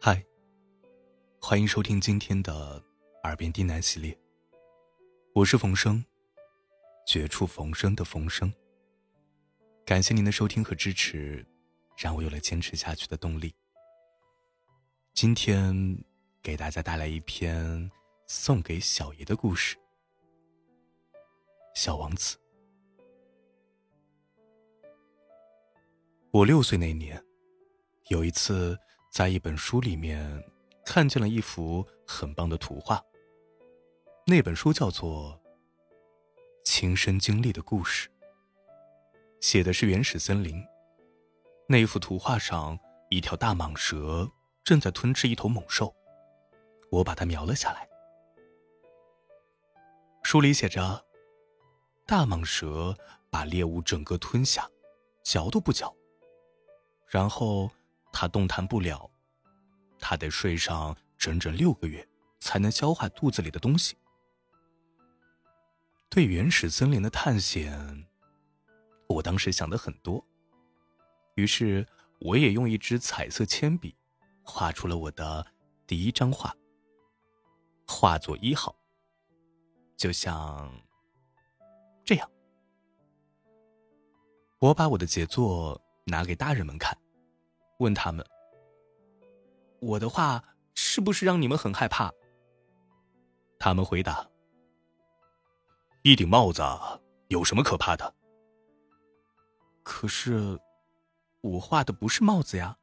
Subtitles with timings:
[0.00, 0.24] 嗨，
[1.40, 2.80] 欢迎收听今天的
[3.24, 4.16] 《耳边低喃》系列。
[5.34, 6.04] 我是冯生，
[7.04, 8.52] 绝处逢生的冯生。
[9.84, 11.44] 感谢您的收听和支持，
[11.96, 13.52] 让我有了坚持下去的动力。
[15.14, 15.74] 今天
[16.40, 17.90] 给大家带来一篇
[18.28, 19.74] 送给小爷的故事，
[21.74, 22.36] 《小王子》。
[26.30, 27.20] 我六岁那年，
[28.10, 28.78] 有一次。
[29.18, 30.40] 在一本书里面，
[30.84, 33.04] 看见了一幅很棒的图画。
[34.24, 35.32] 那本书叫做
[36.62, 38.08] 《亲身经历的故事》，
[39.40, 40.64] 写的是原始森林。
[41.66, 42.78] 那幅图画上，
[43.10, 44.30] 一条大蟒蛇
[44.62, 45.92] 正在吞吃一头猛兽，
[46.88, 47.88] 我把它描了下来。
[50.22, 51.04] 书里写着：
[52.06, 52.96] 大蟒蛇
[53.30, 54.70] 把猎物整个吞下，
[55.24, 55.92] 嚼都不嚼，
[57.08, 57.68] 然后。
[58.12, 59.10] 他动弹不了，
[59.98, 62.06] 他得睡上整整六个月
[62.40, 63.96] 才能消化肚子里的东西。
[66.10, 68.06] 对原始森林的探险，
[69.08, 70.24] 我当时想的很多。
[71.34, 71.86] 于是，
[72.18, 73.94] 我也用一支彩色铅笔，
[74.42, 75.46] 画出了我的
[75.86, 76.54] 第一张画。
[77.86, 78.74] 画作一号，
[79.96, 80.72] 就像
[82.04, 82.30] 这样。
[84.58, 86.98] 我把我的杰作拿给大人们看。
[87.78, 88.24] 问他们
[89.80, 90.42] ：“我的话
[90.74, 92.12] 是不是让你们很害怕？”
[93.58, 94.28] 他们回答
[96.02, 96.62] ：“一顶帽子
[97.28, 98.14] 有什么可怕的？”
[99.82, 100.58] 可是，
[101.40, 102.76] 我画的不是帽子呀，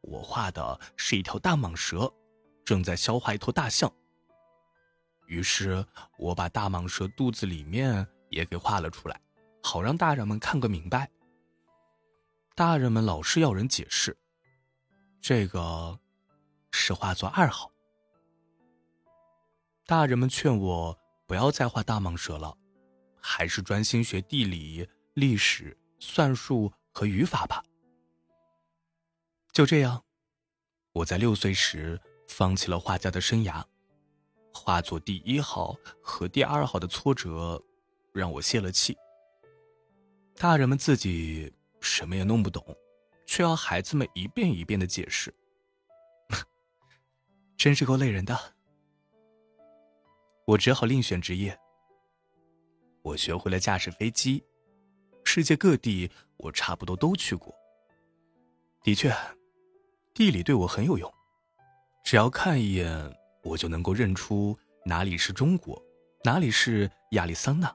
[0.00, 2.12] 我画的是一条大蟒蛇，
[2.64, 3.90] 正在消化一头大象。
[5.26, 5.84] 于是
[6.18, 9.20] 我把大蟒蛇肚子里面也给画了出来，
[9.62, 11.10] 好让大人们看个明白。
[12.56, 14.16] 大人们老是要人解释，
[15.20, 16.00] 这个
[16.70, 17.70] 是画作二号。
[19.84, 22.56] 大人们劝我不要再画大蟒蛇了，
[23.20, 27.62] 还是专心学地理、历史、算术和语法吧。
[29.52, 30.02] 就这样，
[30.92, 33.62] 我在六岁时放弃了画家的生涯。
[34.54, 37.62] 画作第一号和第二号的挫折
[38.14, 38.96] 让我泄了气。
[40.38, 41.52] 大人们自己。
[41.86, 42.76] 什么也弄不懂，
[43.26, 45.32] 却要孩子们一遍一遍的解释，
[47.56, 48.36] 真是够累人的。
[50.46, 51.56] 我只好另选职业。
[53.02, 54.42] 我学会了驾驶飞机，
[55.24, 57.54] 世界各地我差不多都去过。
[58.82, 59.14] 的确，
[60.12, 61.12] 地理对我很有用，
[62.04, 65.80] 只要看一眼，我就能够认出哪里是中国，
[66.24, 67.72] 哪里是亚利桑那。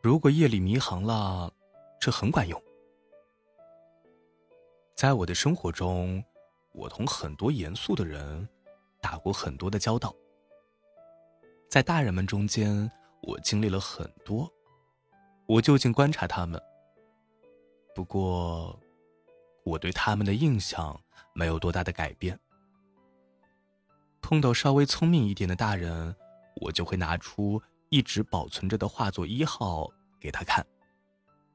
[0.00, 1.52] 如果夜里迷航了，
[2.00, 2.62] 这很管用。
[4.98, 6.20] 在我的生活中，
[6.72, 8.48] 我同很多严肃的人
[9.00, 10.12] 打过很多的交道。
[11.68, 12.90] 在大人们中间，
[13.22, 14.52] 我经历了很多，
[15.46, 16.60] 我就近观察他们。
[17.94, 18.76] 不过，
[19.62, 21.00] 我对他们的印象
[21.32, 22.36] 没有多大的改变。
[24.20, 26.12] 碰到稍微聪明一点的大人，
[26.56, 29.88] 我就会拿出一直保存着的画作一号
[30.18, 30.66] 给他看，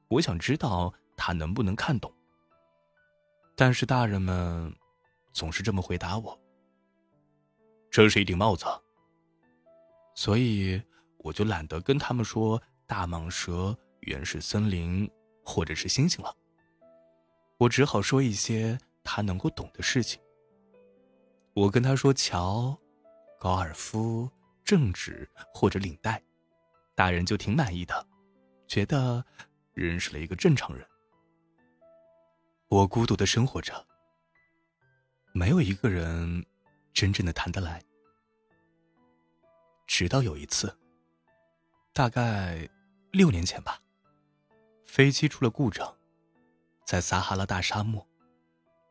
[0.08, 2.10] 我想知道他能不能看懂。
[3.56, 4.74] 但是大人们
[5.32, 6.38] 总是这么回答我
[7.90, 8.66] ：“这是一顶帽子。”
[10.14, 10.80] 所以
[11.18, 15.10] 我就懒得跟他们说大蟒蛇、原始森林
[15.44, 16.34] 或者是星星了。
[17.58, 20.20] 我只好说一些他能够懂的事情。
[21.52, 22.76] 我跟他说桥、
[23.38, 24.28] 高尔夫、
[24.64, 26.22] 政治或者领带，
[26.96, 28.06] 大人就挺满意的，
[28.66, 29.24] 觉得
[29.72, 30.84] 认识了一个正常人。
[32.74, 33.86] 我孤独的生活着，
[35.32, 36.44] 没有一个人
[36.92, 37.80] 真正的谈得来。
[39.86, 40.76] 直到有一次，
[41.92, 42.68] 大概
[43.12, 43.80] 六年前吧，
[44.82, 45.96] 飞机出了故障，
[46.84, 48.04] 在撒哈拉大沙漠，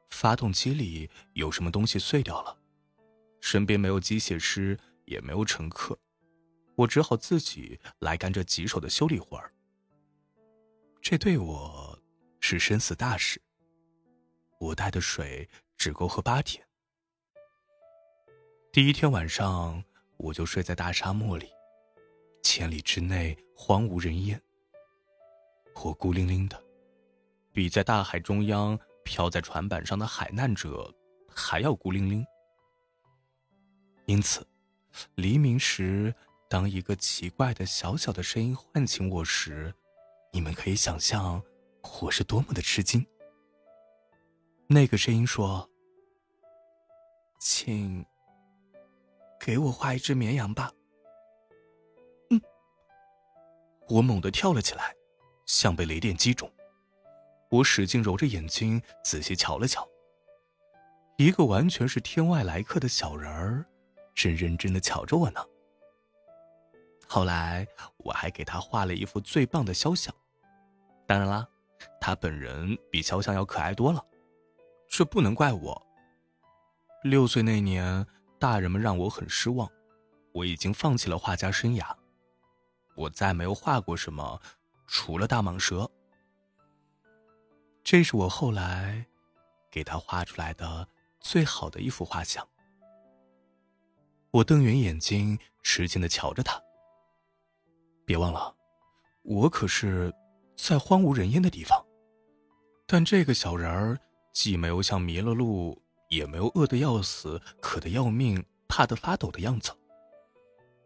[0.10, 2.58] 发动机里有什么东西碎掉了，
[3.42, 6.00] 身边没有机械师，也没有乘客，
[6.76, 9.54] 我只好自己来干这棘手的修理活儿。
[11.02, 12.02] 这对我
[12.40, 13.42] 是生死大事。
[14.64, 16.66] 我带的水只够喝八天。
[18.72, 19.84] 第一天晚上，
[20.16, 21.50] 我就睡在大沙漠里，
[22.42, 24.42] 千里之内荒无人烟。
[25.84, 26.64] 我孤零零的，
[27.52, 30.94] 比在大海中央漂在船板上的海难者
[31.28, 32.26] 还要孤零零。
[34.06, 34.48] 因此，
[35.16, 36.16] 黎明时，
[36.50, 39.74] 当一个奇怪的小小的声音唤醒我时，
[40.32, 41.44] 你们可以想象
[42.02, 43.06] 我是多么的吃惊。
[44.74, 45.70] 那个声音说
[47.38, 48.04] ：“请
[49.40, 50.72] 给我画一只绵羊吧。
[52.32, 52.42] 嗯，
[53.88, 54.96] 我猛地跳了起来，
[55.46, 56.52] 像被雷电击中。
[57.52, 59.88] 我使劲揉着眼睛，仔细瞧了瞧。
[61.18, 63.64] 一个完全是天外来客的小人儿，
[64.16, 65.46] 正认真的瞧着我呢。
[67.08, 67.68] 后来
[67.98, 70.12] 我还给他画了一幅最棒的肖像，
[71.06, 71.48] 当然啦，
[72.02, 74.04] 他本人比肖像要可爱多了。
[74.96, 75.88] 这不能怪我。
[77.02, 78.06] 六岁那年，
[78.38, 79.68] 大人们让我很失望，
[80.32, 81.84] 我已经放弃了画家生涯。
[82.96, 84.40] 我再没有画过什么，
[84.86, 85.90] 除了大蟒蛇。
[87.84, 89.04] 这是我后来
[89.72, 90.88] 给他画出来的
[91.20, 92.48] 最好的一幅画像。
[94.30, 96.62] 我瞪圆眼睛，吃惊的瞧着他。
[98.06, 98.56] 别忘了，
[99.24, 100.14] 我可是
[100.56, 101.84] 在荒无人烟的地方，
[102.86, 104.00] 但这个小人儿
[104.34, 109.72] 既没有像迷了路，也没有饿得要死、渴得要命、怕得发抖的样子。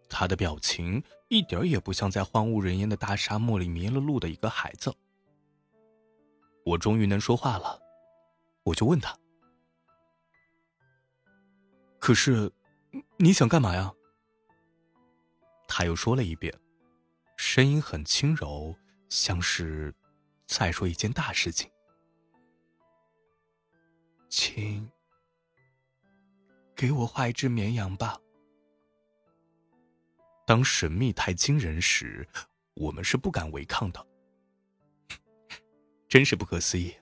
[0.09, 4.93] 他的表情一点也不像在荒无人烟的大沙漠里迷了路的一个孩子。
[6.65, 7.81] 我终于能说话了，
[8.63, 9.17] 我就问他
[11.99, 12.51] ：“可是，
[13.17, 13.93] 你想干嘛呀？”
[15.67, 16.53] 他又说了一遍。
[17.37, 18.75] 声音很轻柔，
[19.09, 19.93] 像是
[20.45, 21.69] 在说一件大事情。
[24.29, 24.89] 请
[26.75, 28.19] 给我画一只绵羊吧。
[30.45, 32.27] 当神秘太惊人时，
[32.75, 34.07] 我们是不敢违抗的。
[36.07, 36.95] 真是不可思议，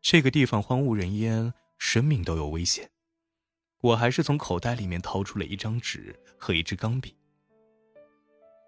[0.00, 2.90] 这个地方荒无人烟，生命都有危险。
[3.80, 7.14] 我还是从口袋里面掏出了一张纸和一支钢笔。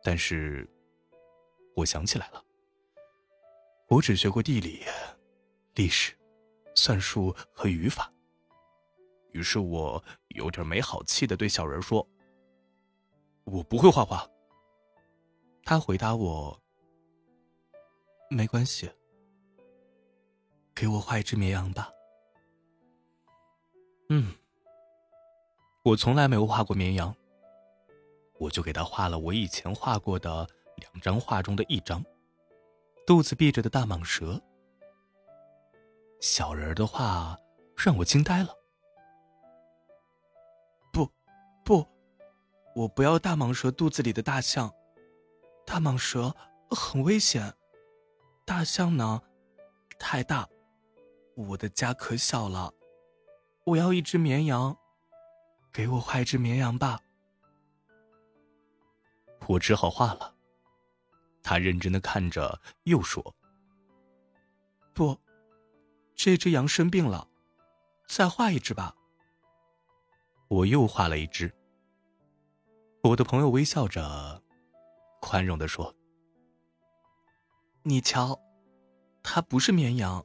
[0.04, 0.68] 但是，
[1.74, 2.44] 我想起来了，
[3.88, 4.84] 我只学过地理、
[5.74, 6.14] 历史、
[6.74, 8.12] 算术和语法。
[9.32, 12.06] 于是我有点没好气的对小人说
[13.44, 14.28] ：“我不会画画。”
[15.62, 16.60] 他回答我
[18.28, 18.90] ：“没关系，
[20.74, 21.90] 给我画一只绵羊吧。”
[24.10, 24.34] 嗯，
[25.84, 27.14] 我从来没有画过绵羊。
[28.38, 32.02] 我就给他画了我以前画过的两张画中的一张，
[33.06, 34.42] 肚子闭着的大蟒蛇。
[36.20, 37.38] 小人的话
[37.76, 38.54] 让我惊呆了。
[40.92, 41.10] 不，
[41.64, 41.86] 不，
[42.74, 44.72] 我不要大蟒蛇肚子里的大象，
[45.66, 46.34] 大蟒蛇
[46.70, 47.54] 很危险，
[48.44, 49.22] 大象呢，
[49.98, 50.46] 太大，
[51.34, 52.74] 我的家可小了，
[53.64, 54.76] 我要一只绵羊，
[55.72, 57.00] 给我画一只绵羊吧。
[59.46, 60.34] 我只好画了。
[61.42, 63.34] 他认真的看着，又说
[64.92, 65.18] ：“不，
[66.22, 67.26] 这只羊生病了，
[68.06, 68.94] 再画一只吧。”
[70.48, 71.50] 我又画了一只。
[73.02, 74.42] 我的朋友微笑着，
[75.22, 75.96] 宽容的说
[77.84, 78.38] ：“你瞧，
[79.22, 80.22] 它不是绵羊，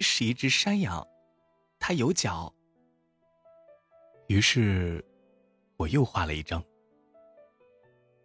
[0.00, 1.06] 是一只山羊，
[1.78, 2.52] 它有脚。”
[4.26, 5.04] 于是，
[5.76, 6.60] 我又画了一张。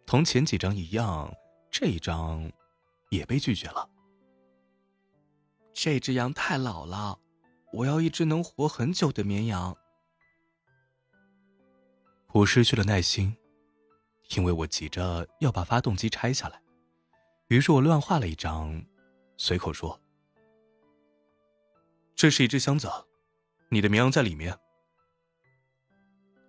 [0.04, 1.32] 同前几张一样，
[1.70, 2.50] 这一张
[3.10, 3.88] 也被拒绝了。
[5.80, 7.20] 这只羊太老了，
[7.72, 9.76] 我要一只能活很久的绵羊。
[12.32, 13.36] 我失去了耐心，
[14.34, 16.60] 因为我急着要把发动机拆下来，
[17.46, 18.84] 于是我乱画了一张，
[19.36, 20.00] 随口说
[22.16, 22.90] ：“这是一只箱子，
[23.68, 24.58] 你的绵羊在里面。”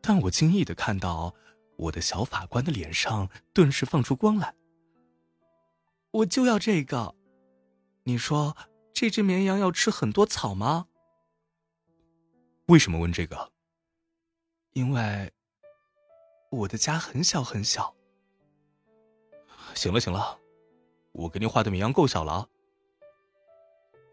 [0.01, 1.35] 但我惊异的看到。
[1.77, 4.53] 我的小法官的脸上顿时放出光来。
[6.11, 7.15] 我就要这个，
[8.03, 8.57] 你说
[8.99, 10.85] 这只绵羊要吃很多草吗？
[12.65, 13.53] 为什么问这个？
[14.73, 15.31] 因为
[16.49, 17.95] 我的家很小很小。
[19.73, 20.37] 行了行了，
[21.13, 22.49] 我给你画的绵羊够小了。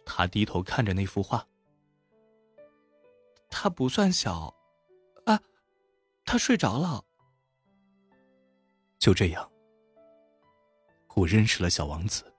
[0.05, 1.45] 他低头看着那幅画，
[3.51, 4.55] 他不算小，
[5.25, 5.43] 啊，
[6.25, 7.05] 他睡着了。
[9.01, 9.51] 就这样，
[11.17, 12.36] 我认识了小王子。